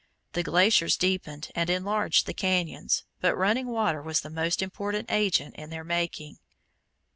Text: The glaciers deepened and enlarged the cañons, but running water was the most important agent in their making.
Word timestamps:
The 0.33 0.41
glaciers 0.41 0.97
deepened 0.97 1.49
and 1.53 1.69
enlarged 1.69 2.25
the 2.25 2.33
cañons, 2.33 3.03
but 3.19 3.35
running 3.37 3.67
water 3.67 4.01
was 4.01 4.21
the 4.21 4.31
most 4.31 4.63
important 4.63 5.11
agent 5.11 5.53
in 5.57 5.69
their 5.69 5.83
making. 5.83 6.39